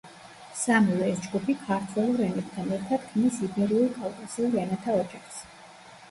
[0.59, 5.37] სამივე ეს ჯგუფი ქართველურ ენებთან ერთად ქმნის იბერიულ-კავკასიურ ენათა ოჯახს.